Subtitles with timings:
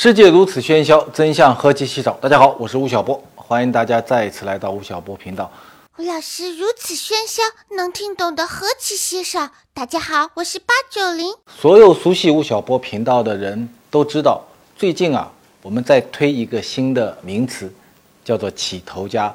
[0.00, 2.12] 世界如此喧嚣，真相何其稀少。
[2.20, 5.50] 大家好，我是吴晓波，欢迎大家再一次来到吴晓波频道。
[5.96, 7.42] 吴老师如此喧嚣，
[7.76, 9.50] 能听懂的何其稀少。
[9.74, 11.34] 大家好，我是八九零。
[11.48, 14.40] 所有熟悉吴晓波频道的人都知道，
[14.76, 15.28] 最近啊，
[15.62, 17.68] 我们在推一个新的名词，
[18.24, 19.34] 叫做“起头家”。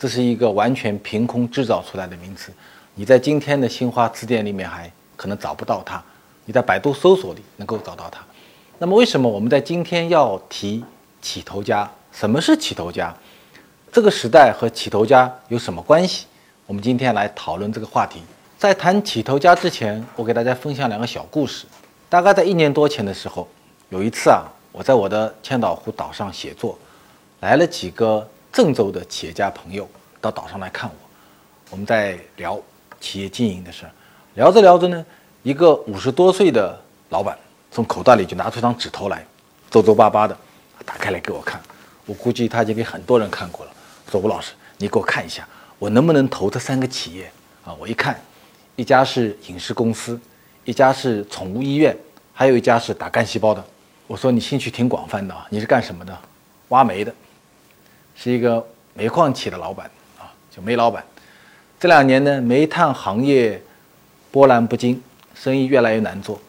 [0.00, 2.50] 这是一个完全凭空制造出来的名词，
[2.94, 6.02] 你在今天的新华词典里面还可能找不到它，
[6.46, 8.18] 你在百度搜索里能够找到它。
[8.82, 10.82] 那么，为什么我们在今天要提
[11.20, 11.86] 起头家？
[12.12, 13.14] 什么是起头家？
[13.92, 16.24] 这个时代和起头家有什么关系？
[16.64, 18.22] 我们今天来讨论这个话题。
[18.56, 21.66] 在谈起头家之前，我给大家分享两个小故事。
[22.08, 23.46] 大概在一年多前的时候，
[23.90, 26.78] 有一次啊，我在我的千岛湖岛上写作，
[27.40, 29.86] 来了几个郑州的企业家朋友
[30.22, 30.96] 到岛上来看我，
[31.72, 32.58] 我们在聊
[32.98, 33.84] 企业经营的事，
[34.36, 35.04] 聊着聊着呢，
[35.42, 37.36] 一个五十多岁的老板。
[37.70, 39.24] 从口袋里就拿出张纸头来，
[39.70, 40.36] 皱皱巴巴的，
[40.84, 41.60] 打开来给我看。
[42.04, 43.72] 我估计他已经给很多人看过了。
[44.10, 45.46] 说吴老师，你给我看一下，
[45.78, 47.30] 我能不能投这三个企业
[47.64, 47.72] 啊？
[47.78, 48.20] 我一看，
[48.74, 50.20] 一家是影视公司，
[50.64, 51.96] 一家是宠物医院，
[52.34, 53.64] 还有一家是打干细胞的。
[54.08, 56.18] 我说你兴趣挺广泛的啊，你是干什么的？
[56.70, 57.14] 挖煤的，
[58.16, 61.04] 是一个煤矿企业的老板啊，叫煤老板。
[61.78, 63.62] 这两年呢，煤炭行业
[64.32, 65.00] 波澜不惊，
[65.34, 66.40] 生意越来越难做。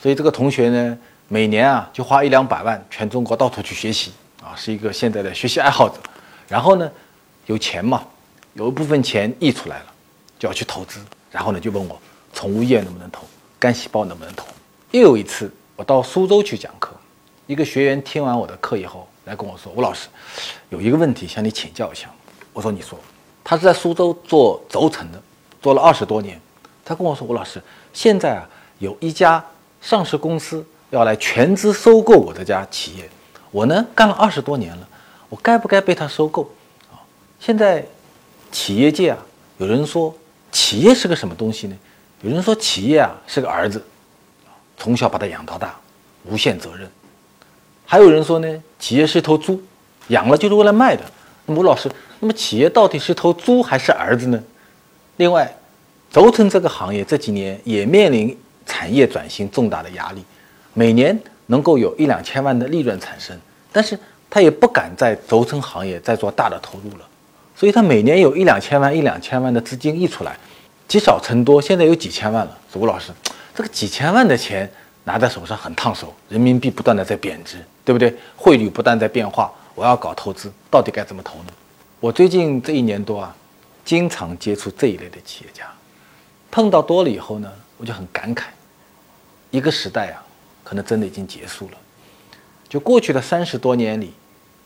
[0.00, 5.96] 所以这个同学呢，每年啊就花一两百万，全中国到处去学习啊，是一个现在的学习爱好者。
[6.46, 6.88] 然后呢，
[7.46, 8.04] 有钱嘛，
[8.54, 9.86] 有一部分钱溢出来了，
[10.38, 11.00] 就要去投资。
[11.32, 12.00] 然后呢，就问我
[12.32, 13.24] 宠物业能不能投，
[13.58, 14.46] 干细胞能不能投。
[14.92, 16.94] 又有一次，我到苏州去讲课，
[17.46, 20.08] 一个学员听完我的课以后，来跟我说：“吴老师，
[20.68, 22.08] 有一个问题向你请教一下。”
[22.52, 22.98] 我说：“你说。”
[23.42, 25.20] 他是在苏州做轴承的，
[25.60, 26.40] 做了二十多年。
[26.84, 27.60] 他跟我说：“吴老师，
[27.92, 29.44] 现在啊有一家。”
[29.86, 33.08] 上市公司要来全资收购我这家企业，
[33.52, 34.88] 我呢干了二十多年了，
[35.28, 36.42] 我该不该被他收购？
[36.90, 36.98] 啊，
[37.38, 37.86] 现在
[38.50, 39.18] 企业界啊，
[39.58, 40.12] 有人说
[40.50, 41.76] 企业是个什么东西呢？
[42.22, 43.80] 有人说企业啊是个儿子，
[44.76, 45.78] 从小把他养到大，
[46.24, 46.90] 无限责任。
[47.84, 49.62] 还有人说呢，企业是头猪，
[50.08, 51.04] 养了就是为了卖的。
[51.44, 51.88] 那么吴老师，
[52.18, 54.42] 那么企业到底是头猪还是儿子呢？
[55.18, 55.56] 另外，
[56.10, 58.36] 轴承这个行业这几年也面临。
[58.66, 60.22] 产业转型重大的压力，
[60.74, 63.38] 每年能够有一两千万的利润产生，
[63.72, 67.06] 但是他也不敢在轴承行业再做大的投入了，
[67.54, 70.36] 所以他每年有一两千万、一两千万的资金溢出来，
[70.88, 72.58] 积少成多，现在有几千万了。
[72.74, 73.10] 吴老师，
[73.54, 74.70] 这个几千万的钱
[75.04, 78.14] 拿在手上很烫手，人民币不断的在贬值，对不对？
[78.36, 81.52] 汇率不断在变化，我要搞投资，到底该怎么投呢？
[82.00, 83.34] 我最近这一年多啊，
[83.84, 85.64] 经常接触这一类的企业家，
[86.50, 88.44] 碰到多了以后呢，我就很感慨。
[89.50, 90.22] 一个时代啊，
[90.64, 91.78] 可能真的已经结束了。
[92.68, 94.12] 就过去的三十多年里，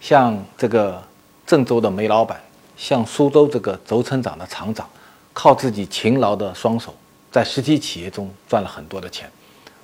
[0.01, 1.03] 像这个
[1.47, 2.41] 郑州的煤老板，
[2.77, 4.89] 像苏州这个轴承厂的厂长，
[5.33, 6.95] 靠自己勤劳的双手，
[7.31, 9.31] 在实体企业中赚了很多的钱。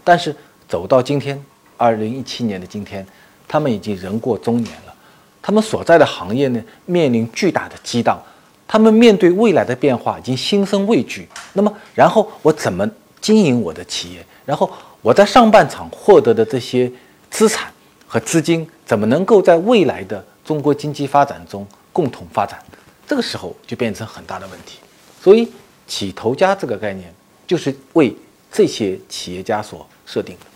[0.03, 0.35] 但是
[0.67, 1.45] 走到今天，
[1.77, 3.07] 二零一七年的今天，
[3.47, 4.95] 他们已经人过中年了。
[5.43, 8.21] 他们所在的行业呢，面临巨大的激荡。
[8.67, 11.29] 他们面对未来的变化，已经心生畏惧。
[11.53, 12.89] 那么，然后我怎么
[13.21, 14.25] 经营我的企业？
[14.44, 14.71] 然后。
[15.03, 16.91] 我在上半场获得的这些
[17.31, 17.72] 资产
[18.09, 22.60] 和资金，怎么能够在未来的中国经济发展中共同发展？
[23.06, 24.81] 这个时候就变成很大的问题。
[25.22, 25.49] 所以，
[25.87, 27.15] 起头家这个概念
[27.47, 28.16] 就是为
[28.50, 30.47] 这些企业家所设定的。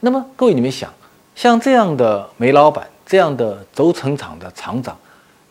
[0.00, 0.92] 那么，各位你们想，
[1.34, 4.98] 像这样的煤老板、这样的轴承厂的厂长，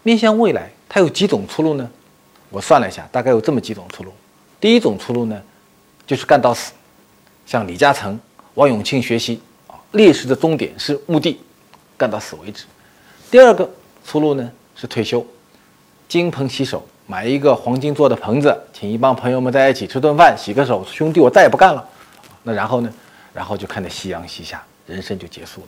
[0.03, 1.89] 面向未来，他有几种出路呢？
[2.51, 4.11] 我算了一下，大概有这么几种出路。
[4.59, 5.41] 第一种出路呢，
[6.07, 6.71] 就是干到死，
[7.45, 8.19] 像李嘉诚。
[8.55, 11.39] 王永庆学习啊，烈士的终点是墓地，
[11.95, 12.63] 干到死为止。
[13.29, 13.69] 第二个
[14.03, 15.23] 出路呢是退休，
[16.09, 21.87] 金盆洗手，买一个黄金做的盆子，请一帮朋友们在一起吃顿饭，洗个手，兄弟，我再也不干了。
[22.41, 22.91] 那然后呢？
[23.31, 25.61] 然后就看着夕阳西下，人生就结束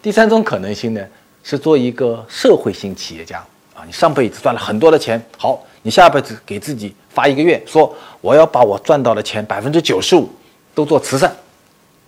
[0.00, 1.06] 第三种可能性呢
[1.44, 3.44] 是做一个社会性企业家
[3.74, 10.28] 啊，你上辈子赚了很多的钱，好，你下辈子给自己发一个愿，说我要把我赚到的钱百分之九十五
[10.74, 11.34] 都做慈善。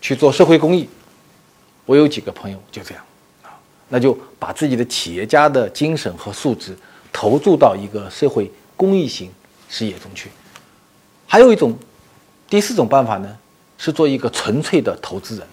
[0.02, 0.86] 去做社会公益，
[1.86, 3.02] 我有几个朋友就这样
[3.42, 3.56] 啊，
[3.88, 6.76] 那就把自己的企业家的精神和素质
[7.10, 9.30] 投注到一个社会公益型
[9.70, 10.28] 事业中去。
[11.26, 11.74] 还有一种，
[12.50, 13.34] 第四种办法呢，
[13.78, 15.46] 是做一个纯粹的投资人。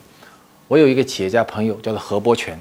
[0.67, 2.59] 我有一个企业家朋友叫做何伯权，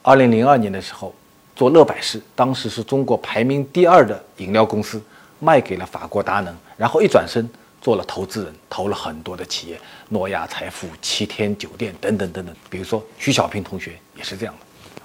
[0.00, 1.14] 二零零二年的时候
[1.62, 5.00] 做乐百氏，当时是中国排名第二的饮料公司，
[5.38, 7.48] 卖给了法国达能，然后一转身
[7.80, 12.52] 做了投资人，投了很多的企业，诺亚财富、七天酒店等等等等。
[12.68, 15.02] 比如说徐小平同学也是这样的。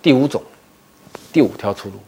[0.00, 0.40] 第五种，
[1.32, 1.98] 第五条出路，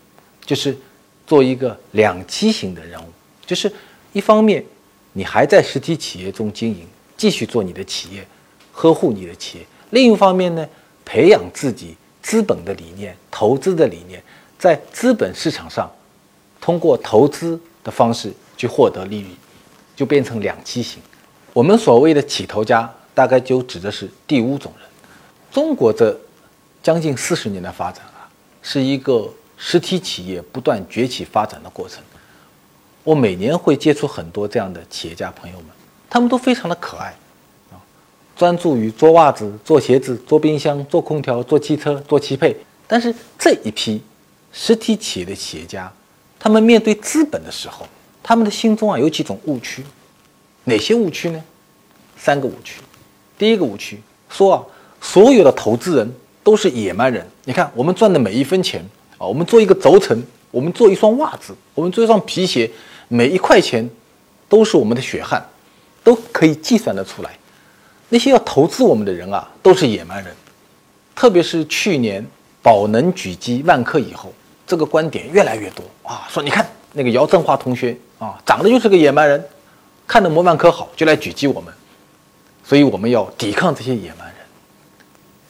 [0.47, 0.79] 就是
[1.27, 3.07] 做一个两栖型的人物，
[3.45, 3.73] 就是
[4.13, 4.65] 一方面
[5.13, 8.25] 你还在实体企业中经营，继续做你的企业，
[8.71, 10.65] 呵护你的企业；另一方面呢，
[11.05, 11.97] 培养自己
[12.29, 14.23] 资本的理念、投资的理念，
[14.59, 15.91] 在资本市场上
[16.61, 19.35] 通过投资的方式去获得利益。
[19.97, 21.03] 就变成两栖型。
[21.53, 24.89] 我们所谓的起头家，大概就指的是第五种人。
[25.51, 26.17] 中国这
[26.81, 28.31] 将近四十年的发展啊，
[28.63, 32.01] 是一个实体企业不断崛起发展的过程。
[33.03, 35.67] 我每年会接触很多这样的企业家朋友们，
[36.09, 37.13] 他们都非常的可爱，
[38.39, 42.57] 专注于做袜子、做鞋子、做冰箱、做空调、做汽车、做汽配。
[42.87, 44.01] 但是这一批
[44.53, 45.93] 实体企业的企业家，
[46.39, 47.85] 他们面对资本的时候，
[48.23, 49.83] 他们的心中啊有几种误区，
[50.65, 51.43] 哪些误区呢？
[52.17, 52.81] 三个误区。
[53.37, 54.01] 第一个误区
[54.31, 54.65] 说啊，
[55.01, 56.15] 所有的投资人
[56.45, 57.27] 都是野蛮人。
[57.45, 58.81] 你看，我们赚的每一分钱
[59.19, 62.71] 啊，我们做一个轴承，我们做一双袜子，我们做一双皮鞋，
[63.09, 63.91] 每一块钱
[64.49, 65.45] 都是我们的血汗，
[66.05, 67.38] 都可以计算得出来。
[68.09, 70.35] 那些要投资我们的人啊，都是野蛮人。
[71.15, 72.25] 特别是去年
[72.63, 74.33] 宝能狙击万科以后，
[74.67, 77.97] 这个观点越来越多啊，说你看那个姚振华同学。
[78.19, 79.41] 啊，长得就是个野蛮人，
[80.05, 81.73] 看着模万科好就来狙击我们，
[82.65, 84.37] 所以我们要抵抗这些野蛮人。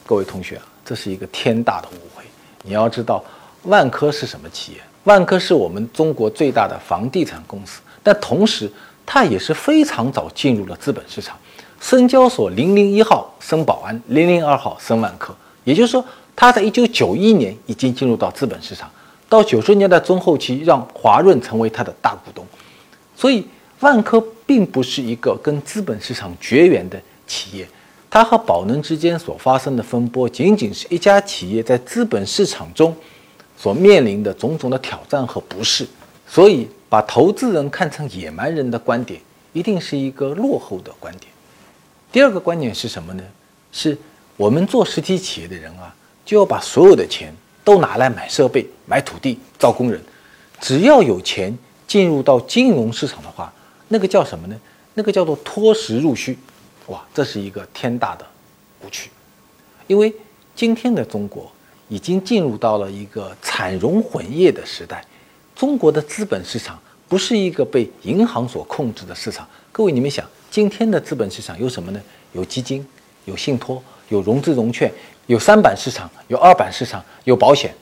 [0.05, 2.23] 各位同学啊，这是一个天大的误会。
[2.61, 3.25] 你要知道，
[3.63, 4.77] 万科是什么企业？
[5.05, 8.71] 万科是我们中国最大的房地产公司，但同时
[9.03, 11.35] 它也是非常早进入了资本市场。
[11.79, 16.03] 深交所零零一号升保安，零零二号升万科，也就是说，
[16.35, 18.89] 他在一九九一年已经进入到资本市场，
[19.27, 22.45] 到九十年代中后期，让华润成为他的大股东。
[23.15, 23.45] 所以，
[23.79, 27.67] 万科并不是一个跟资本市场绝缘的企业，
[28.09, 32.95] 它和宝能之间所发生的风波，仅仅是一家企业在资本市场中
[33.57, 35.87] 所面临的种种的挑战和不适。
[36.27, 39.19] 所以，把投资人看成野蛮人的观点，
[39.53, 41.31] 一定是一个落后的观点。
[42.11, 43.23] 第二个观点是什么呢？
[43.71, 43.97] 是
[44.35, 45.93] 我们做实体企业的人啊，
[46.25, 47.33] 就要把所有的钱
[47.63, 50.01] 都拿来买设备、买土地、招工人，
[50.59, 51.57] 只要有钱。
[51.89, 53.51] 进入到金融市场的话，
[53.87, 54.55] 那个叫什么呢？
[54.93, 56.37] 那个叫做脱实入虚，
[56.85, 58.23] 哇，这是一个天大的
[58.83, 59.09] 误区。
[59.87, 60.13] 因为
[60.55, 61.51] 今天的中国
[61.87, 65.03] 已经进入到了一个产融混业的时代，
[65.55, 69.47] 中国的资本市场不是一个被银行所控制的市场。
[69.71, 72.01] 各位，你们想，今天的资本市场有什么呢？
[72.33, 72.85] 有基金，
[73.25, 74.91] 有信托，有融资融券，
[75.27, 77.73] 有三板市场，有二板市场，有保险。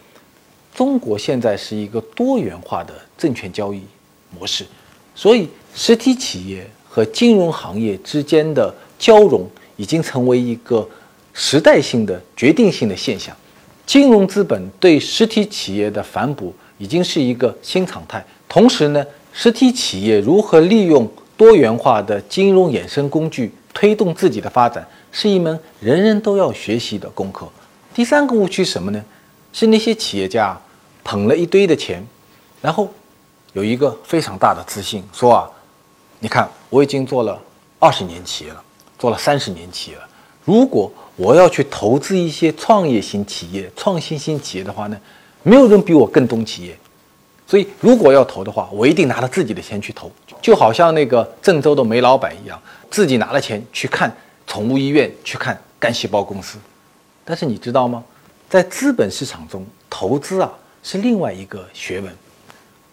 [0.73, 3.81] 中国现在是一个多元化的证券交易。
[4.37, 4.65] 模式，
[5.15, 10.87] 所以实体企业和金融行业之间的交融已经成为一个
[11.33, 13.33] 时代性的决定性的现象。
[13.85, 18.23] 金融资本对实体企业的反哺已经是一个新常态。
[18.49, 27.47] 同时呢，实体企业如何利用多元化的金融衍生工具推动自己的发展，是一门人人都要学习的功课。
[27.93, 29.01] 第三个误区什么呢？
[29.53, 30.59] 是那些企业家
[31.03, 32.05] 捧了一堆的钱，
[32.61, 32.91] 然后。
[33.53, 35.49] 有一个非常大的自信，说啊，
[36.19, 37.41] 你看我已经做了
[37.79, 38.63] 二十年企业了，
[38.99, 40.03] 做了三十年企业了。
[40.45, 44.97] 如果我要去投资一些创业型企业、创新型企业的话呢，
[45.41, 46.77] 没有人比我更懂企业。
[47.47, 50.11] 所以如果要投的话，我一定拿着自己的钱去投，
[50.41, 52.61] 就好像那个郑州的煤老板一样，
[52.91, 54.13] 自己拿了钱去看
[54.45, 56.57] 宠物医院，去看干细胞公司。
[57.23, 58.03] 但是你知道吗？
[58.49, 60.51] 在资本市场中投资啊，
[60.83, 62.13] 是另外一个学问。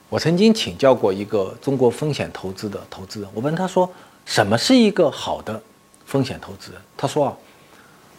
[0.09, 3.89] 我曾经请教过一个中国风险投资的投资人，我问他说
[4.25, 5.61] ：“什么是一个好的
[6.07, 7.37] 风险投资人？”他说：“啊，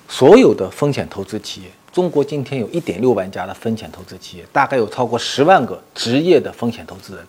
[0.09, 7.25] 所有的风险投资企业，中国今天有一点六万家的风险投资企业，大概有超过十万个职业的风险投资人，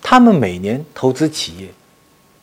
[0.00, 1.68] 他们每年投资企业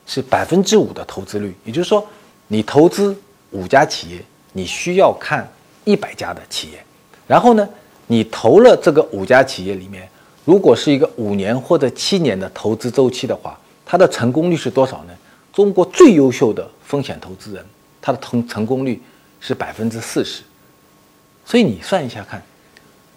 [0.06, 2.06] 是百分之五的投资率，也就是说，
[2.50, 3.18] 你投资
[3.52, 5.50] 五家企业，你需要看
[5.86, 6.84] 一百家的企业，
[7.26, 7.66] 然后呢，
[8.08, 10.06] 你投了这个五家企业里面。”
[10.44, 15.14] 如果是一个五年或者七年的投资周期的话，它的成功率是多少呢？
[15.54, 17.66] 中国最优秀的风险投资人，
[18.02, 19.02] 他的成成功率
[19.40, 20.44] 是百分之四十。
[21.50, 22.40] 所以你算一下看，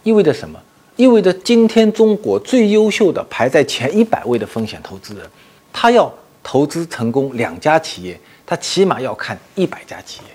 [0.05, 0.59] 意味着什么？
[0.97, 5.31] 意味着今天中国最优秀的排在前一百位的风险投资人，
[5.71, 6.11] 他要
[6.43, 10.35] 投资成功两家企业，他起码要看一百家企业。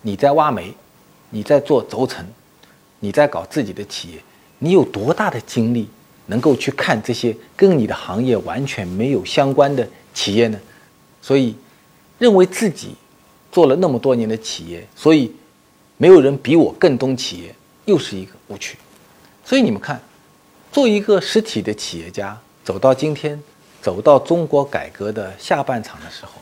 [0.00, 0.74] 你在挖煤，
[1.30, 2.26] 你在做轴承，
[2.98, 4.18] 你在搞自己的企业，
[4.58, 5.88] 你有多大的精力？
[6.26, 10.58] 能够去看这些跟你的行业完全没有相关的企业呢？
[11.20, 11.54] 所以
[12.18, 12.96] 认为自己
[13.52, 15.32] 做了那么多年的企业，所以
[16.02, 17.54] 没有人比我更懂企业，
[17.84, 18.76] 又是一个误区。
[19.44, 20.02] 所以你们看，
[20.72, 23.40] 做一个实体的企业家，走到今天，
[23.80, 26.32] 走到中国改革的下半场的时候，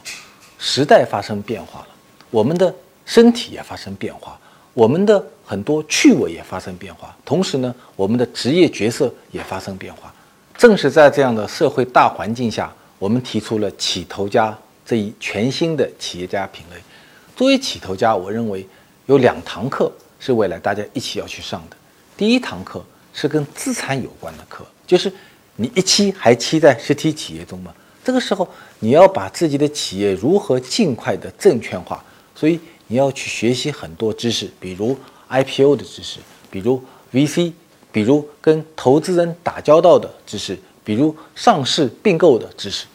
[0.58, 1.88] 时代发生变化了，
[2.30, 2.74] 我们的
[3.04, 4.40] 身体也发生变化，
[4.72, 10.10] 我们的很多趣味也发生变化，同时呢，我们的职业角色也发生变化。
[10.56, 16.80] 正是在这样的社会大环境下，我们提出了起头家这一全新的企业家品类。
[17.36, 18.66] 作为起头家，我认为
[19.10, 19.90] 有两堂课
[20.20, 21.76] 是未来大家一起要去上的。
[22.16, 22.80] 第一堂课
[23.12, 25.12] 是跟资产有关的课，就是
[25.56, 27.74] 你一期还期在实体企业中吗？
[28.04, 28.48] 这个时候
[28.78, 32.00] 你要把自己的企业如何尽快的证券化，
[32.36, 34.96] 所以你要去学习很多知识，比如
[35.28, 36.80] IPO 的知识，比如
[37.12, 37.52] VC。
[37.92, 42.86] 比如跟投资人打交道的知识，比如上市并购的知识，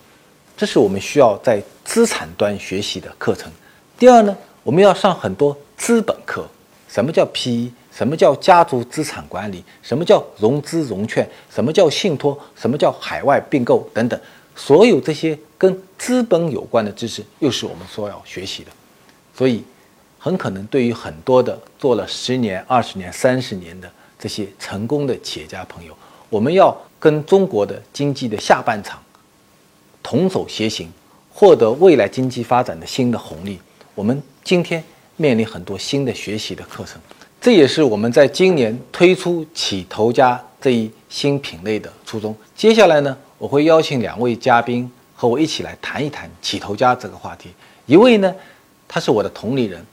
[0.55, 3.51] 这是我们需要在资产端学习的课程。
[4.00, 6.48] 第二呢，我们要上很多资本课，
[6.88, 7.72] 什么叫 PE？
[7.91, 9.63] 什么叫家族资产管理？
[9.82, 11.27] 什么叫融资融券？
[11.50, 12.38] 什么叫信托？
[12.55, 14.20] 什么叫海外并购等等，
[14.55, 18.72] 所有这些跟资本有关的知识，又是我们所要学习的。
[19.36, 19.63] 所以，
[20.20, 23.91] 很可能对于很多的做了十年、二十年、三十年的。
[24.17, 25.96] 这些成功的企业家朋友，
[26.29, 29.00] 我们要跟中国的经济的下半场
[30.01, 30.89] 同走协行，
[31.32, 33.60] 获得未来经济发展的新的红利。
[33.94, 34.82] 我们今天
[35.17, 37.00] 面临很多新的学习的课程，
[37.39, 42.36] 这也是我们在今年推出起头家这一新品类的初衷。
[42.55, 47.50] 接下来呢，我会邀请两位嘉宾和我一起来谈一谈起头家这个话题。
[47.86, 48.34] 一位呢，
[48.88, 49.86] 他是我的同龄人，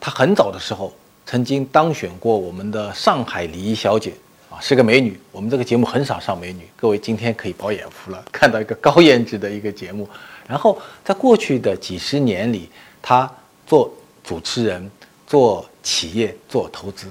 [0.00, 0.92] 他很早的时候。
[1.26, 4.12] 曾经当选过我们的上海礼仪小姐
[4.50, 5.16] 啊，是个美女。
[5.30, 10.08] 我们这个节目很少上美女，各位今天可以饱眼福了，看到一个高颜值的一个节目。
[10.48, 12.68] 然后在过去的几十年里，
[13.00, 13.32] 她
[13.64, 13.94] 做
[14.30, 14.88] 主持人、
[15.26, 17.08] 做企业、做投资，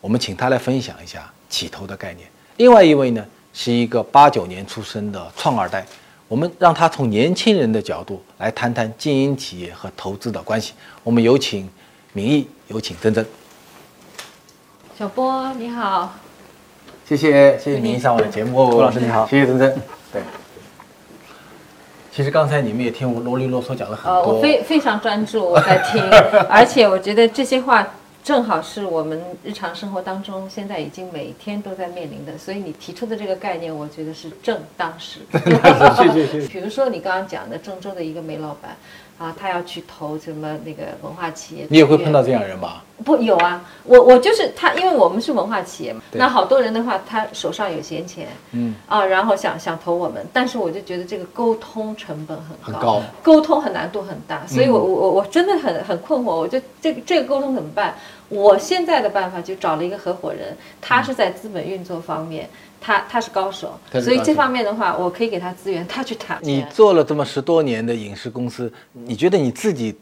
[0.00, 2.28] 我们请他来分享一下起头的概念。
[2.56, 5.86] 另外一位呢，是一个八九年出生的创二代，
[6.26, 10.72] 我们让他从年轻人的角度来谈谈经营企业和投资的关系。
[11.04, 11.70] 我们有请。
[12.12, 13.24] 明义有请珍珍，
[14.98, 16.14] 小波你好，
[17.06, 19.78] 谢谢谢谢明义上我的节目，郭老师你好，谢谢珍珍。
[20.10, 20.22] 对，
[22.16, 26.02] 其实刚才你们也听我啰里啰嗦讲了很多，我非非常专注我在听，
[26.48, 27.86] 而且我觉得这些话
[28.24, 35.20] 正好是我们日常生活当中现在已经每天都在面临的，所以你提出的这个概念，我觉得是正当时。
[36.50, 38.74] 比如说你刚刚讲的郑州的一个煤老板。
[39.18, 41.66] 啊，他要去投什么那个文化企业？
[41.70, 42.84] 你也会碰到这样人吧？
[43.04, 46.00] 不，有啊，我我就是他，因为我们是文化企业嘛。
[46.12, 57.94] 那好多人的话，他手上有闲钱，嗯啊，然后想想投我们，但是我就觉得这个沟通成本很高，沟通很难度很大，所以我我我真的很很困惑，我就这个这个沟通怎么办？
[58.28, 62.48] 我现在的办法就找了一个合伙人，他是在资本运作方面。
[62.78, 66.38] 他他是高手，所以这方面的话，我可以给他资源，他去谈。
[66.40, 69.96] 你做了这么十多年的影视公司，你觉得你自己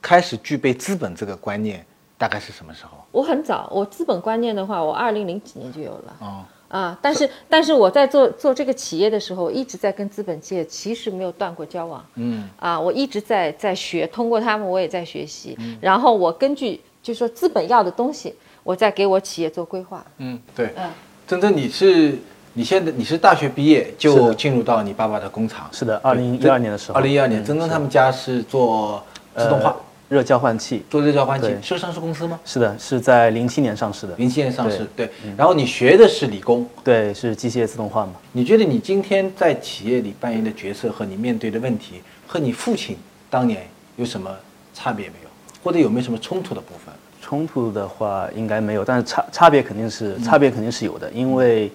[0.00, 1.84] 开始具备资本这个观念，
[2.20, 2.90] 大概是什么时候？
[3.10, 6.16] 我很早，我资本观念的话，我二零零几年就有了。
[6.20, 12.04] 哦啊，但是但是我在做做这个企业的时候，一直在跟资本界其实没有断过交往。
[12.16, 15.56] 嗯啊，我一直在在学，通过他们我也在学习。
[15.58, 20.04] 嗯，然后我根据就是说资本要的东西，我在给我企业做规划。
[20.18, 20.74] 嗯，对。
[20.76, 20.90] 嗯。
[21.26, 22.18] 真正你是
[22.52, 25.68] 你现在你是大学毕业就进入到你爸爸的工厂？
[25.72, 26.96] 是的，二零一二年的时候。
[26.96, 29.02] 二零一二年，真正他们家是做
[29.36, 29.74] 自动化
[30.10, 32.40] 热交换器，做热交换器是上市公司吗？
[32.44, 34.14] 是的，是在零七年上市的。
[34.16, 35.08] 零七年上市，对。
[35.36, 38.14] 然后你学的是理工，对，是机械自动化嘛？
[38.32, 42.96] 你觉得你今天在企业里扮演的角色和你面对的问题和你父亲
[43.30, 43.64] 当年
[43.94, 44.28] 有什么
[44.74, 45.30] 差别没有？
[45.62, 46.92] 或者有没有什么冲突的部分？
[47.22, 51.70] 冲突的话应该没有，但是差差别肯定是差别肯定是有的，因为，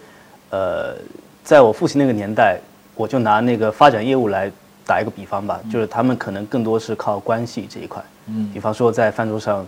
[0.49, 0.93] 呃，
[1.41, 2.59] 在我父亲那个年代，
[2.95, 4.51] 我就拿那个发展业务来
[4.85, 9.65] 打一个比方吧，就是他们可能更多是靠关系这一块，嗯，比方说在饭桌上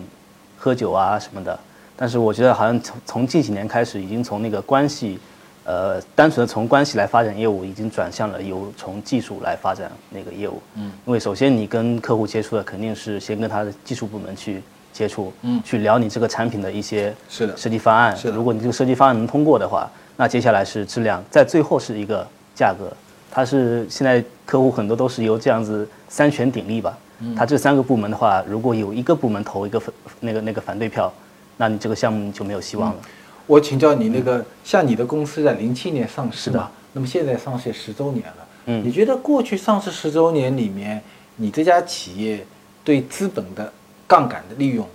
[0.58, 1.60] 喝酒啊什么的，
[1.96, 5.20] 但是我觉得好像从从近几年开始，已经从那个关系，
[5.64, 14.62] 呃，单纯的从关系来发展业务，已经转向了由从技术来发展那个业务，嗯，因为首先你跟客户接触的肯定是先跟他的技术部门去。
[14.94, 18.36] 接触，嗯，去聊你这个产品的一些是的设计方案，是的。
[18.36, 22.92] 如果你这个设计方案能通过的话，那接下来是质量，在最后是一个价格。
[23.38, 26.98] 它是现在客户很多都是由这样子三权鼎立吧。
[27.20, 27.36] 嗯。
[27.36, 31.14] 它这三个部门的话，如果有一个部门投一个反那个那个反对票，
[31.58, 33.00] 那你这个项目就没有希望了。
[33.46, 36.72] 我请教你，那个像你的公司在零七年上市嘛？
[36.94, 38.48] 那么现在上市十周年了。
[38.66, 41.00] 嗯，你觉得过去上市十周年里面，
[41.36, 42.44] 你这家企业
[42.84, 43.72] 对资本的
[44.08, 44.90] 杠杆的利用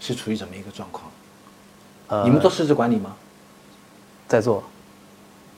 [0.00, 1.08] 是处于怎么一个状况？
[2.08, 3.14] 呃，你们做市值管理吗？
[4.26, 4.64] 在做。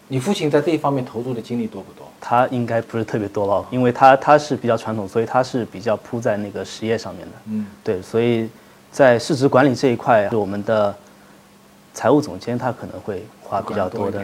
[0.08, 2.06] 你父亲在这一方面投入的精力多不多？
[2.20, 7.32] 他应该不是特别多吧，因为他他是比较传统，所以他是比较扑在那个实业上面的。
[7.46, 8.48] 嗯，对，所以
[8.90, 10.94] 在市值管理这一块，我们的
[11.92, 14.22] 财务总监他可能会花比较多的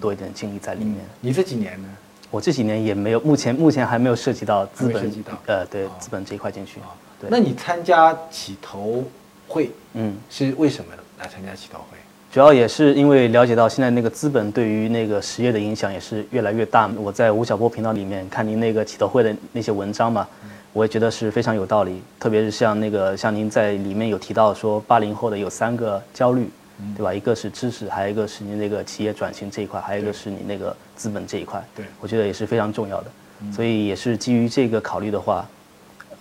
[0.00, 0.96] 多一点精力在里面。
[1.20, 1.88] 你这几年呢？
[2.30, 5.12] 我这几年也没有，目前目前还没有涉及到资本，
[5.44, 6.80] 呃，对资本这一块进去。
[7.20, 9.04] 对，那你参加起投
[9.46, 11.98] 会，嗯，是为什么来参加起投会？
[12.32, 16.90] 主要也是因为了解到现在那个资本对于那个实业的影响也是越来越大。
[16.96, 20.26] 我在吴晓波频道里面看您那个起投会的那些文章嘛，
[20.72, 22.00] 我也觉得是非常有道理。
[22.18, 26.48] 特别是像那个像您在里面有提到说八零后的有三个焦虑，
[26.96, 27.12] 对吧？
[27.12, 31.62] 一个是知识，还有一个是你那个企业转型这一块，还有一个是你那个资本这一块。
[31.76, 33.10] 对，我觉得也是非常重要的。
[33.54, 35.46] 所以也是基于这个考虑的话。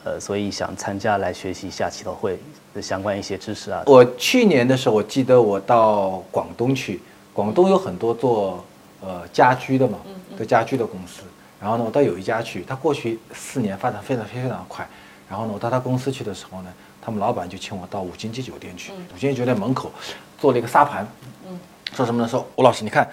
[0.04, 2.40] 呃，所以想参加来学习一下起投会
[2.74, 3.84] 的相关一些知识啊。
[3.86, 7.02] 我去年的时候，我记得我到广东去，
[7.34, 8.64] 广东有很多做
[9.02, 10.00] 呃家居的嘛，
[10.38, 11.24] 做家居的公司。
[11.60, 14.88] 然后呢，我到有一家去，他过去四年发展非常非常快。
[15.30, 19.92] 然后呢，我到他公司去的时候呢，他们老板就请我到五星级酒店去，五星级酒店门口
[20.40, 21.08] 做了一个沙盘，
[21.94, 22.28] 说什么呢？
[22.28, 23.10] 说吴老师，你看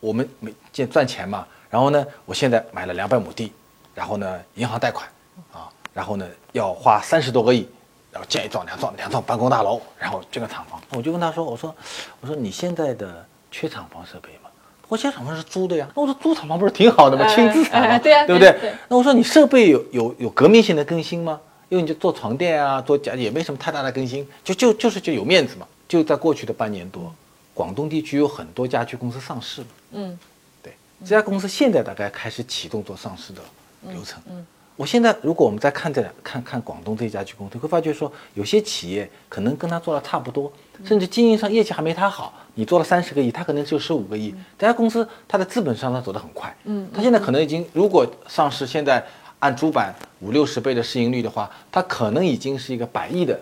[0.00, 3.52] 我们每见赚钱嘛，然后呢，我现在买了两百亩地，
[3.94, 5.08] 然后呢，银行贷款
[5.52, 5.68] 啊。
[5.94, 7.66] 然后呢，要花三十多个亿，
[8.10, 10.80] 然后建一幢、两幢、两幢办公大楼，然后建个厂房。
[10.90, 11.74] 我就跟他说：“我说，
[12.20, 14.50] 我说你现在的缺厂房设备吗？
[14.88, 15.86] 我现在厂房是租的呀。
[15.94, 17.26] 那我说租厂房不是挺好的吗？
[17.34, 18.72] 轻资产嘛，对呀，对不对？
[18.88, 21.38] 那我说你设备有有有革命性的更新吗？
[21.68, 25.66] 因为你就做床垫啊，做家也没什么太大的更新，就就就是就有面子嘛。
[25.86, 27.14] 就在过去的半年多，
[27.52, 29.66] 广东地区有很多家居公司上市了。
[29.92, 30.18] 嗯，
[30.62, 33.42] 对，这家公司现在大概开始启动做上市的
[33.82, 34.18] 流程。
[34.30, 34.46] 嗯。
[34.78, 40.52] 我现在，如果我们再看这两看看广东这家居公司，会发觉说，有些企业可能跟他做的差不多，
[40.84, 42.32] 甚至经营上业绩还没他好。
[42.54, 44.32] 你做了三十个亿，他可能只有十五个亿。
[44.56, 49.04] 这家公司它的资本上它走得很快，嗯，他现在可能已经，如果上市，现在
[49.40, 53.36] 按主板五六十倍的市盈率的话，它可能已经是一个百亿的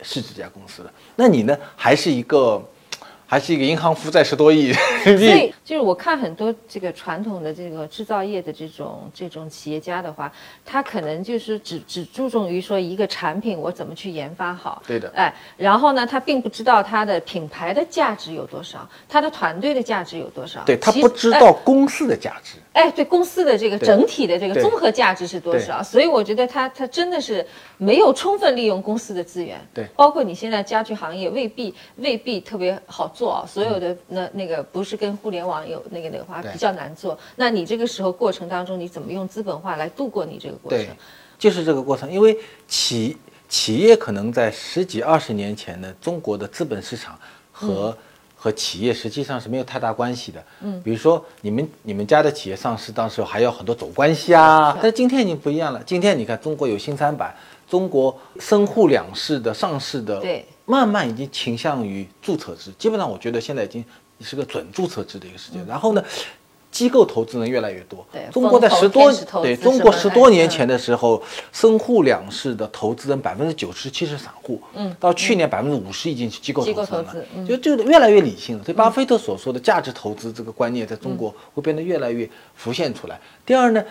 [0.00, 0.90] 市值这家公司了。
[1.14, 2.66] 那你呢，还是一个？
[3.26, 10.32] 还是一个银行负债十多亿，所以就是我看很多这个传统的这个制造业的这种这种企业家的话，
[10.64, 22.58] 他可能就是只只注重于说一个产品我怎么去研发好，对的，哎，然后呢，他并不知道他的品牌的价值有多少，他的团队的价值有多少，对他不知道公司的价值。
[22.72, 25.82] 哎，对公司的这个整体的这个综合价值是多少？
[25.82, 27.44] 所以我觉得他他真的是
[27.78, 29.60] 没有充分利用公司的资源。
[29.74, 37.18] 对，包括你现在家具行业未必未必特别好做啊，所有的那那个不是跟互联网有那个那个话比较难做。
[37.36, 40.80] 那你这个时候过程当中，你怎么用资本化来度过你这个过程？
[40.80, 40.90] 对，
[41.38, 42.10] 就是这个过程。
[42.10, 42.36] 因为
[42.68, 43.16] 企
[43.48, 47.18] 企业可能在十几二十年前呢，中国的资本市场
[47.52, 47.96] 和。
[48.42, 55.82] 和企业实际上是没有太大关系的，嗯，比如说你们你们家的企业上市，当时还有很多走关系啊，但今天已经不一样了。
[55.84, 57.36] 今天你看，中国有新三板，
[57.68, 63.84] 中国深沪两市的上市的，对，慢慢已经倾向于注册制，基本上我觉得现在已经
[64.20, 65.58] 是个准注册制的一个世界。
[65.68, 66.02] 然后呢？
[66.72, 68.06] 机构投资人越来越多。
[68.12, 71.20] 对，中国在十多对中国十多年前的时候，
[71.52, 74.62] 深沪两市的投资人百分之九十七是散户。
[74.74, 77.16] 嗯，到去年百分之五十已经是机构投资了。
[77.44, 78.62] 就就越来越理性了。
[78.62, 83.20] 所以巴菲特所说的价值投资这个观念，在中国会变得越来越浮现出来。
[83.44, 83.84] 第二呢，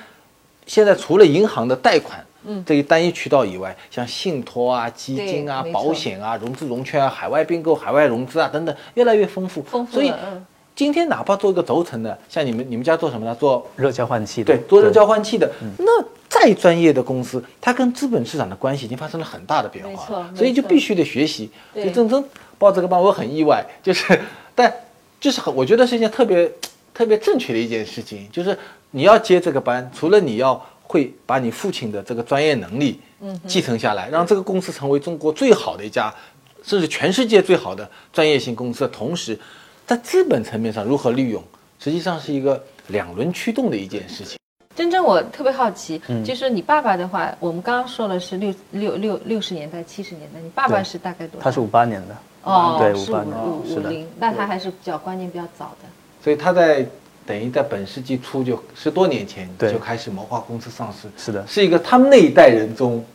[0.65, 2.25] 现在除了银行的贷款
[2.65, 9.61] 这一单一渠道以外，像信托啊、基金啊、保险啊、融资融券啊、海外并购、海外融资啊等等，越来越丰富。
[9.63, 9.93] 丰富。
[9.93, 10.13] 所以。
[10.75, 13.35] 今天哪怕做一个轴承的，像你们你们家做什么呢？
[13.35, 14.55] 做热交换器的。
[14.55, 15.51] 对，做热交换器的。
[15.77, 15.85] 那
[16.29, 20.31] 再专业的公司，它跟资本市场的关系已经发生了很大的变化。
[20.33, 21.51] 所以就必须得学习。
[21.75, 22.23] 就郑铮
[22.57, 23.61] 报这个班，我很意外。
[23.83, 24.17] 就是，
[24.55, 24.73] 但
[25.19, 26.49] 就是很，我觉得是一件特别
[26.93, 28.25] 特别正确的一件事情。
[28.31, 28.57] 就是
[28.91, 32.99] 你要接这个班，除了你要会把你父亲的这个专业能力
[33.45, 36.11] 继承下来，让这个公司成为中国最好的一家，
[36.63, 39.39] 甚至全世界最好的专业性公司的同时。
[39.85, 41.43] 在资本层面上如何利用，
[41.79, 44.37] 实际上是一个两轮驱动的一件事情。
[44.75, 51.43] 真正，我特别好奇，就是你爸爸的话，我们刚刚说了是六六六六十年代、七十年代，你爸爸是大概多少？
[51.43, 55.87] 他是五八年的，哦，对，五八年，五五零，那他还是比较观念比较早的。
[56.23, 56.85] 所以他在
[57.29, 63.05] 等于在本世纪初就十多年前就开始谋划公司上市，是的，是一个他们那一代人中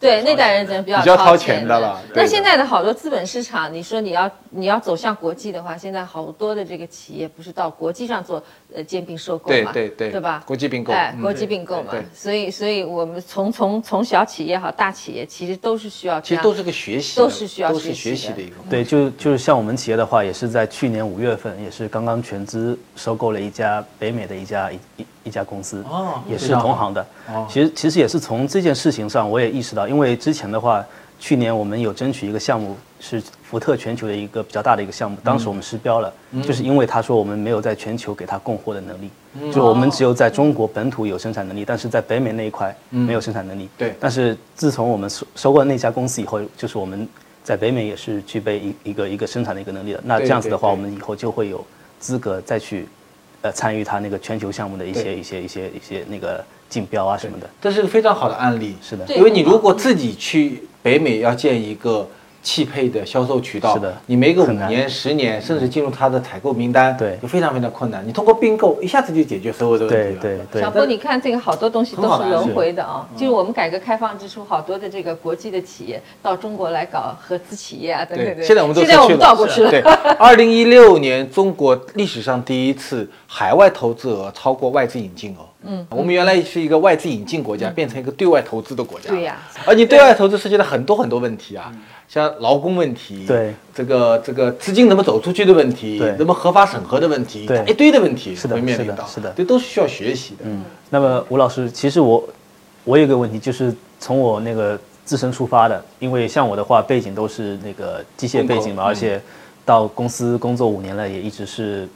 [0.00, 10.42] 对，那代人真比较比较掏钱钱的了那现在的好多资本市场，你说你要你要走向国际的话，现在好多的这个企业不是到国际上做呃兼并收购嘛，对对对对吧？
[10.46, 18.54] 国际并购哎，嗯国际并购嘛所以所以我们从从从小企业好大企业，其实都是需要，其实都是个学习，都是需要都是学习的学习的一个。
[18.70, 27.06] 对，就就是像我们企业的话，也是在去年五月份，也是刚刚全资收购了一家北美的一家一一一家公司，哦也是同行的。
[27.48, 30.84] 其实其实也是从这件事情上，我也意识到，因为之前的话，
[31.20, 36.12] 去年我们有争取一个项目，是福特全球的一个比较大的一个项目，当时我们失标了，
[36.42, 39.10] 就是因为他说我们没有在全球给他供货的能力，
[39.52, 43.68] 就我们只有在中国本土有生产能力，但是在北美那一块没有生产能力。
[43.76, 43.94] 对。
[44.00, 47.06] 但是自从我们收收购了那家公司以后，就是我们
[47.42, 50.00] 在北美也是具备一一个一个生产的一个能力的。
[50.04, 50.70] 那这样子的话，对。
[50.72, 51.64] 我们以后就会有
[51.98, 52.86] 资格再去，
[53.42, 57.48] 呃，参与他那个全球项目的一些一些一些一些那个竞标啊什么的。
[57.60, 58.76] 这是个非常好的案例。
[58.82, 62.08] 是的因为你如果自己去北美要建一个
[62.48, 68.02] 汽配的销售渠道，是的你没个五年、十年，甚至进入它的采购名单，对就非常非常困难。
[68.08, 70.22] 你通过并购一下子就解决所有的问题了。
[70.22, 78.42] 对对对小波，你看这个好多东西都是轮回的啊，就是我们改革开放之初，好多的这个国际的企业到中国来搞合资企业啊，等等对，等。
[78.42, 79.70] 现在我们都现在我们倒过去了。
[79.70, 79.80] 对，
[80.18, 85.44] 二零一六年中国历史上第一次海外投资额超过外资引进额。
[85.68, 89.10] 嗯，我们原来是一个外资引进国家，变成一个对外投资的国家。
[89.10, 89.36] 对呀。
[89.66, 91.70] 而你对外投资涉及到很多很多问题啊，
[92.08, 93.54] 像劳工问题，对。
[93.74, 96.16] 这个这个资金怎么走出去的问题，对。
[96.16, 97.62] 怎么合法审核的问题，对。
[97.66, 99.34] 一堆的问题是的会面临到，是的是的。
[99.36, 100.44] 这都是需要学习的。
[100.44, 102.26] 嗯，那么吴老师，其实我
[102.84, 109.20] 我有一个问题，就是从我那个自身出发的，因为像我的话，背景都是那个机械背景嘛，而且
[109.66, 111.86] 到公司工作五年了，也一直是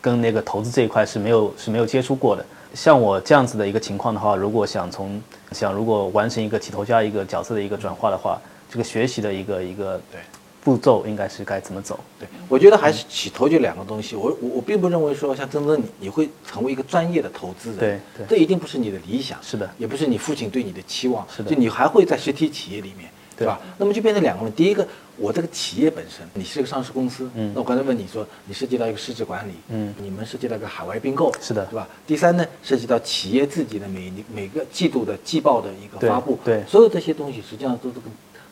[0.00, 2.42] 跟那个投资这一块是没有是没有接触过的。
[2.74, 5.20] 像我这样子的一个情况的话，如果想从
[5.52, 10.20] 想如果完成一个起头加一个角色的一个转化的话，这个学习的一个一个对
[10.62, 11.98] 步骤应该是该怎么走？
[12.18, 14.14] 对，我觉得还是起头就两个东西。
[14.14, 23.58] 我我我并不认为说像曾曾你你会成为一个专业的投资人，对对这一定不是你的理想，是的也不是你父亲对你的期望，是的就你还会在实体企业里面，对吧？
[23.78, 24.64] 那么就变成两个问题。
[24.64, 24.86] 第一个，
[25.18, 31.66] 我这个企业本身，你是个上市公司，嗯，那我刚才问你说，你涉及到一个市值管理，嗯，你们涉及到一个海外并购，是的。
[31.66, 31.88] 对吧？
[32.06, 36.64] 第三呢，涉及到企业自己的每每个季度的季报的一个发布，对。
[36.66, 38.04] 所有这些东西实际上都是跟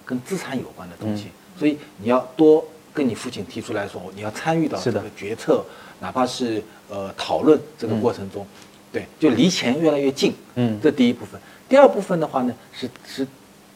[0.05, 1.17] 跟资产有关的东嗯。
[1.17, 5.65] 西，所以你要多跟你父亲提出来说，你要参与到这个决策，
[6.01, 8.45] 哪怕是呃讨论这个过程中，
[8.93, 10.81] 对，就离钱越来越近，嗯。
[10.83, 11.41] 这第一部分。
[11.69, 13.27] 第二部分的话呢，是是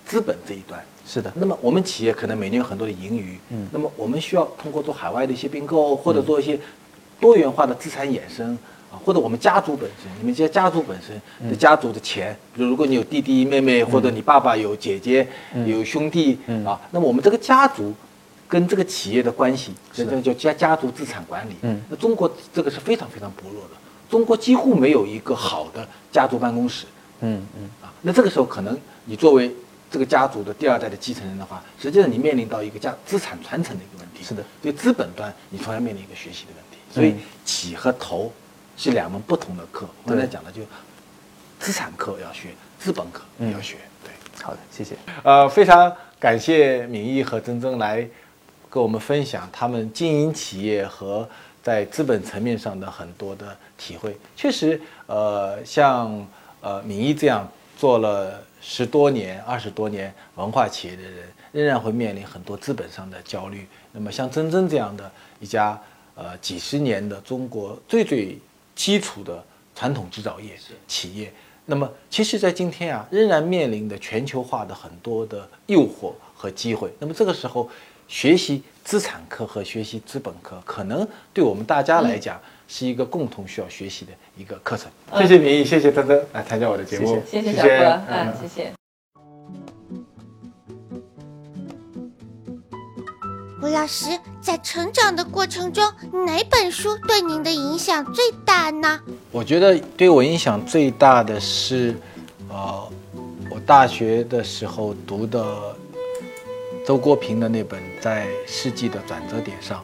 [0.04, 0.82] 资本这一端。
[1.06, 6.58] 是的，那么我们企业可能每年有很多的盈余，嗯，那么我们需要通过做海外的一些并购，或者做一些
[7.18, 8.56] 多元化的资产衍生
[8.92, 15.26] 啊，或者我们家族本身，你们这些家族本身的家族的钱，比如如果你有弟弟妹妹，或者你爸爸有姐姐、
[15.66, 17.92] 有兄弟啊，那么我们这个家族
[18.46, 21.54] 跟这个企业的关系，这这叫家家族资产管理。
[21.62, 23.70] 嗯，那中国这个是非常非常薄弱的，
[24.08, 26.86] 中国几乎没有一个好的家族办公室。
[27.20, 29.54] 嗯嗯，啊，那这个时候可能你作为
[29.90, 34.22] 这个家族的第二代的继承人的话，实际上你面临到一个家资产传承的一个问题。
[34.22, 36.78] 是的，对资本端你同样面临一个学习的问题。
[36.92, 38.32] 所以起和投
[38.76, 39.88] 是两门不同的课。
[40.04, 40.62] 我刚才讲的就
[41.58, 42.48] 资产课要学，
[42.78, 43.76] 资本课也要学。
[44.04, 44.96] 对，好的，谢谢。
[45.22, 48.06] 呃，非常感谢敏毅和曾曾来
[48.68, 51.28] 跟我们分享他们经营企业和
[51.62, 54.16] 在资本层面上的很多的体会。
[54.36, 56.26] 确实，呃，像
[56.60, 63.66] 呃敏毅这样做了十多年、二十多年文化企业的人，仍然会面临很多资本上的焦虑。
[63.92, 65.80] 那么像真真这样的一家
[66.14, 68.38] 呃几十年的中国最最
[68.74, 69.42] 基础的
[69.74, 70.52] 传统制造业
[70.86, 71.32] 企业。
[71.66, 76.92] 那么，其实，在今天啊，仍然面临的全球化的很多的诱惑和机会。
[76.98, 77.70] 那么，这个时候，
[78.08, 82.40] 学习资产课和学习资本课，可能对我们大家来讲，
[82.72, 84.88] 是一个共同需要学习的一个课程。
[85.18, 88.72] 谢谢明义，谢谢登登来参加我的节目，谢谢小波，嗯，谢谢。
[93.60, 95.84] 吴老师，在成长的过程中，
[96.24, 99.00] 哪本书对您的影响最大呢？
[99.32, 101.96] 我觉得对我影响最大的是，
[102.48, 102.88] 呃，
[103.50, 105.76] 我大学的时候读的
[106.86, 109.78] 周国平的那本《在世纪的转折点上》，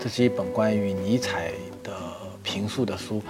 [0.00, 1.67] 这是一本关于尼采的
[2.48, 3.22] 评述的书。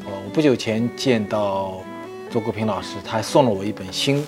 [0.00, 1.82] 呃，我不久前见到
[2.30, 4.24] 周国平老师，他还送了我一本新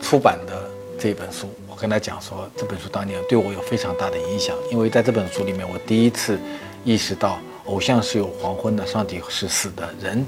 [0.00, 1.48] 出版的这本书。
[1.68, 6.38] 我跟他讲说，这本书当年对我有非常大的影响，因为在这本书里面，我第一次
[6.84, 10.24] 意识到，偶像是有黄昏的，上帝是死的，人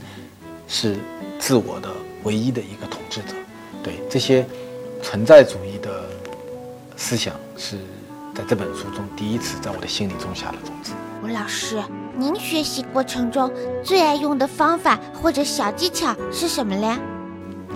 [0.67, 0.99] 是
[1.39, 1.89] 自我的
[2.25, 3.35] 唯一的一个统治者。
[3.85, 4.45] 对这些
[5.01, 6.05] 存在主义的
[6.97, 7.77] 思想是
[8.35, 10.93] 在这本书中第一次在我的心里种下了种子。
[11.23, 11.81] 吴老师，
[12.19, 13.49] 您学习过程中
[13.81, 16.99] 最爱用的方法或者小技巧是什么嘞？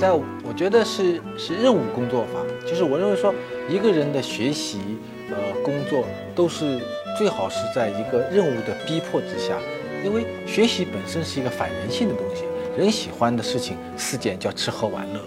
[0.00, 3.32] 在我觉得是是任务工作法，就是我认为说
[3.68, 4.80] 一个人的学习
[5.30, 6.80] 呃工作都是
[7.16, 9.56] 最好是在一个任务的逼迫之下，
[10.04, 12.42] 因为学习本身是一个反人性的东西，
[12.76, 15.20] 人喜欢的事情四件叫吃喝玩乐，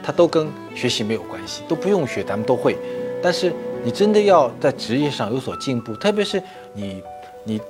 [0.00, 2.76] 它都跟学习没有关系，都不用学，咱们都会。
[3.20, 6.40] 但是你真的要在职业上有所进步，特别是
[6.72, 7.02] 你
[7.42, 7.60] 你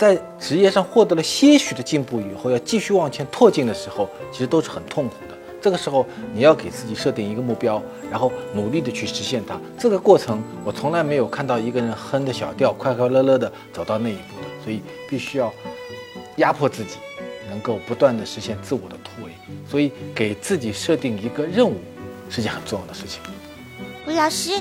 [0.00, 5.36] 在职业上获得了些许的进步以后，要继续往前拓进的时候，其实都是很痛苦的。
[5.60, 9.60] 这个时候，你要给自己设定一个目标，然后努力的去实现它。
[9.78, 14.64] 这个过程，我从来没有看到一个人哼着小调，快快乐乐的走到那一步的。
[14.64, 15.52] 所以，必须要
[16.36, 16.96] 压迫自己，
[17.50, 19.32] 能够不断的实现自我的突围。
[19.70, 21.76] 所以，给自己设定一个任务，
[22.30, 23.20] 是件很重要的事情。
[24.06, 24.52] 吴老师，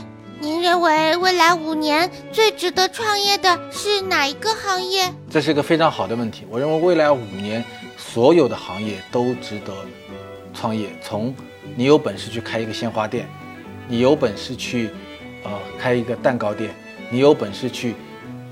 [0.41, 5.13] 您认为未来五年最值得创业的是哪一个行业？
[5.29, 6.45] 这是一个非常好的问题。
[6.49, 7.61] 我认为未来五年，
[7.97, 9.73] 所有的行业都值得。
[10.53, 11.35] 创业，从
[11.75, 13.27] 你有本事去开一个鲜花店，
[13.87, 14.89] 你有本事去，
[15.43, 16.73] 呃，开一个蛋糕店，
[17.11, 17.95] 你有本事去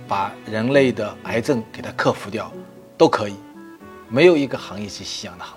[0.07, 2.51] 把人类的癌症给它克服掉，
[2.97, 3.35] 都可以。
[4.09, 5.56] 没有一个行业是夕阳的行